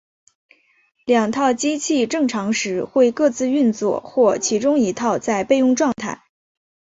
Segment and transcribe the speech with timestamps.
[1.05, 6.23] 两套机器正常时会各自运作或其中一套在备用状态。